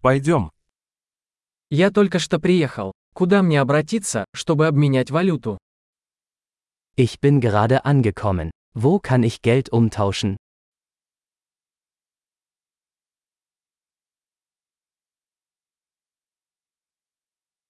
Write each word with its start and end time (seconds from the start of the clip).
Пойдем. 0.00 0.50
Я 1.68 1.90
только 1.90 2.18
что 2.18 2.38
приехал. 2.40 2.92
Куда 3.12 3.42
мне 3.42 3.60
обратиться, 3.60 4.24
чтобы 4.32 4.66
обменять 4.66 5.10
валюту? 5.10 5.58
Ich 6.96 7.20
bin 7.20 7.40
gerade 7.40 7.84
angekommen. 7.84 8.50
Wo 8.74 8.98
kann 8.98 9.22
ich 9.24 9.42
Geld 9.42 9.70
umtauschen? 9.70 10.36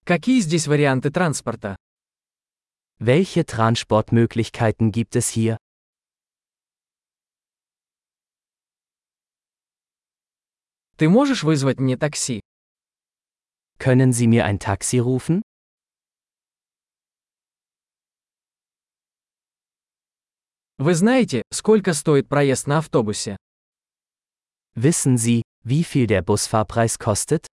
Какие 0.04 0.40
здесь 0.40 0.66
варианты 0.66 1.10
транспорта? 1.10 1.76
Welche 2.98 3.44
Transportmöglichkeiten 3.44 4.92
gibt 4.92 5.16
es 5.16 5.28
hier? 5.28 5.56
Ты 11.00 11.08
можешь 11.08 11.44
вызвать 11.44 11.80
мне 11.80 11.96
такси? 11.96 12.42
Können 13.78 14.12
Sie 14.12 14.26
mir 14.26 14.44
ein 14.44 14.58
Taxi 14.58 14.98
rufen? 14.98 15.40
Вы 20.76 20.94
знаете, 20.94 21.40
сколько 21.50 21.94
стоит 21.94 22.28
проезд 22.28 22.66
на 22.66 22.76
автобусе? 22.76 23.38
Wissen 24.74 25.16
Sie, 25.16 25.40
wie 25.64 25.84
viel 25.84 26.06
der 26.06 26.20
Busfahrpreis 26.20 26.98
kostet? 26.98 27.46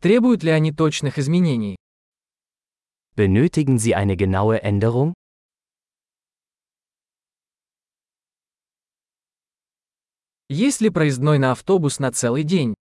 Требуют 0.00 0.42
ли 0.42 0.50
они 0.50 0.72
точных 0.72 1.18
изменений? 1.20 1.76
Benötigen 3.14 3.78
Sie 3.78 3.94
eine 3.94 4.16
genaue 4.16 4.60
Änderung? 4.64 5.14
Есть 10.50 10.82
ли 10.82 10.90
проездной 10.90 11.38
на 11.38 11.52
автобус 11.52 11.98
на 11.98 12.12
целый 12.12 12.42
день? 12.42 12.74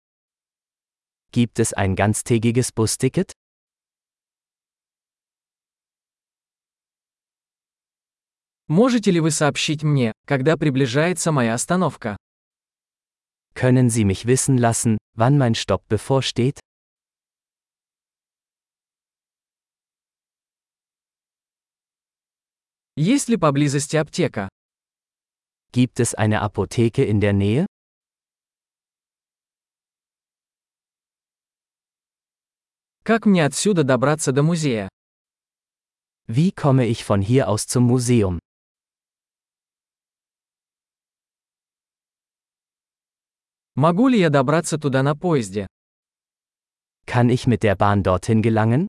Gibt 1.32 1.60
es 1.60 1.74
ein 1.74 1.96
ganztägiges 1.96 2.74
Busticket? 2.74 3.32
Можете 8.68 9.12
ли 9.12 9.22
вы 9.22 9.32
сообщить 9.32 9.82
мне, 9.82 10.12
когда 10.26 10.58
приближается 10.58 11.32
моя 11.32 11.54
остановка? 11.54 12.18
Können 13.56 13.90
Sie 13.90 14.04
mich 14.04 14.26
wissen 14.26 14.58
lassen, 14.58 14.98
wann 15.16 15.38
mein 15.38 15.56
Stopp 15.56 15.88
bevorsteht? 15.88 16.60
Есть 22.98 23.30
ли 23.30 23.38
поблизости 23.38 23.96
аптека? 23.96 24.50
Gibt 25.73 26.01
es 26.01 26.15
eine 26.15 26.41
Apotheke 26.43 27.05
in 27.05 27.21
der 27.21 27.33
Nähe? 27.33 27.67
Как 33.05 33.27
мне 33.27 33.45
отсюда 33.45 33.85
добраться 33.85 34.33
до 34.33 34.43
музея? 34.43 34.89
Wie 36.27 36.53
komme 36.53 36.87
ich 36.87 37.05
von 37.05 37.23
hier 37.23 37.49
aus 37.49 37.67
zum 37.67 37.85
Museum? 37.85 38.39
Могу 43.75 44.09
ли 44.09 44.19
я 44.19 44.29
добраться 44.29 44.77
туда 44.77 45.03
на 45.03 45.15
поезде? 45.15 45.67
Kann 47.07 47.31
ich 47.31 47.47
mit 47.47 47.63
der 47.63 47.77
Bahn 47.77 48.03
dorthin 48.03 48.43
gelangen? 48.43 48.89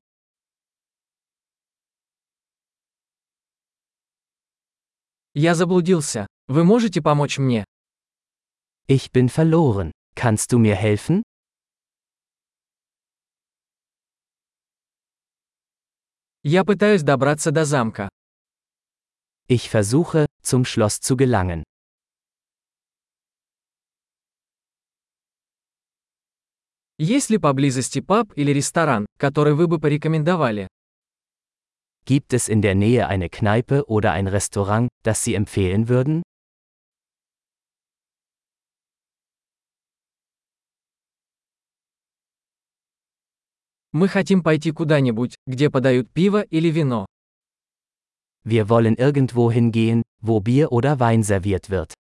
Я 5.32 5.54
заблудился. 5.54 6.23
Вы 6.48 6.64
можете 6.64 7.00
помочь 7.00 7.38
мне? 7.38 7.64
Ich 8.86 9.12
bin 9.12 9.28
verloren. 9.28 9.92
Kannst 10.14 10.52
du 10.52 10.58
mir 10.58 10.74
helfen? 10.74 11.22
Я 16.42 16.64
пытаюсь 16.64 17.02
добраться 17.02 17.50
до 17.50 17.64
замка. 17.64 18.08
Ich 19.46 19.68
versuche, 19.68 20.26
zum 20.42 20.64
Schloss 20.64 21.00
zu 21.00 21.16
gelangen. 21.16 21.64
Есть 26.98 27.30
ли 27.30 27.38
поблизости 27.38 28.00
паб 28.00 28.32
или 28.36 28.52
ресторан, 28.52 29.06
который 29.18 29.54
вы 29.54 29.66
бы 29.66 29.78
порекомендовали? 29.78 30.68
Gibt 32.04 32.32
es 32.32 32.48
in 32.48 32.60
der 32.60 32.74
Nähe 32.74 33.06
eine 33.06 33.28
Kneipe 33.28 33.84
oder 33.86 34.12
ein 34.12 34.26
Restaurant, 34.26 34.88
das 35.02 35.24
Sie 35.24 35.34
empfehlen 35.34 35.88
würden? 35.88 36.22
Мы 43.97 44.09
хотим 44.09 44.43
пойти 44.43 44.71
куда-нибудь, 44.71 45.37
где 45.47 45.69
подают 45.69 46.11
пиво 46.11 46.41
или 46.41 46.69
вино. 46.69 47.05
Wir 48.43 48.67
wollen 48.67 48.97
irgendwo 48.97 49.49
hingehen, 49.49 50.01
wo 50.19 50.41
Bier 50.41 50.67
oder 50.73 50.99
Wein 50.99 51.23
serviert 51.23 51.69
wird. 51.69 51.93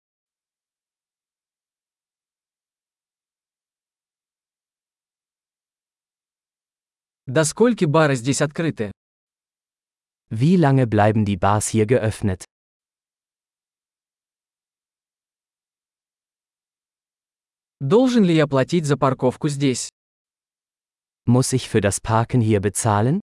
До 7.27 7.45
скольки 7.45 7.85
бары 7.85 8.15
здесь 8.15 8.41
открыты? 8.41 8.91
Wie 10.31 10.55
lange 10.55 10.87
bleiben 10.87 11.25
die 11.25 11.37
Bars 11.37 11.67
hier 11.67 11.85
geöffnet? 11.85 12.43
Должен 17.79 18.23
ли 18.23 18.33
я 18.33 18.47
платить 18.47 18.85
за 18.85 18.97
парковку 18.97 19.47
здесь? 19.47 19.89
Muss 21.26 21.53
ich 21.53 21.69
für 21.69 21.81
das 21.81 22.00
Parken 22.00 22.41
hier 22.41 22.60
bezahlen? 22.60 23.20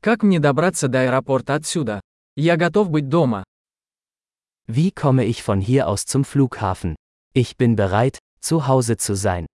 Как 0.00 0.22
мне 0.22 0.38
добраться 0.40 0.88
до 0.88 1.02
аэропорта 1.02 1.54
отсюда? 1.54 2.00
Я 2.36 2.56
готов 2.56 2.90
быть 2.90 3.08
дома. 3.08 3.44
Wie 4.66 4.92
komme 4.92 5.24
ich 5.24 5.42
von 5.42 5.60
hier 5.60 5.88
aus 5.88 6.06
zum 6.06 6.24
Flughafen? 6.24 6.94
Ich 7.34 7.56
bin 7.56 7.76
bereit, 7.76 8.18
zu 8.40 8.66
Hause 8.66 8.96
zu 8.96 9.14
sein. 9.14 9.46